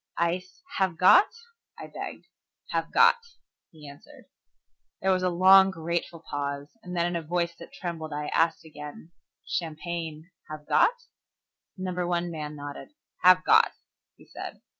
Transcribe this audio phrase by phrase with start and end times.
[0.17, 1.27] "Ice, have got?"
[1.77, 2.25] I begged.
[2.71, 3.17] "Have got,"
[3.69, 4.25] he answered.
[4.99, 8.23] There was a long, grateful pause, and then in a voice that trembled, I
[8.65, 10.95] again asked, "Champagne, have got?"
[11.77, 12.95] Number One man nodded.
[13.21, 13.73] "Have got,"
[14.17, 14.63] he said.